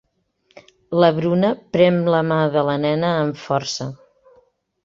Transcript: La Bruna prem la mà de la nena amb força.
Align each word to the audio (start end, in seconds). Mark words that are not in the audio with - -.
La 1.03 1.09
Bruna 1.17 1.51
prem 1.77 1.99
la 2.15 2.23
mà 2.31 2.39
de 2.57 2.65
la 2.71 2.79
nena 2.87 3.15
amb 3.19 3.41
força. 3.47 3.91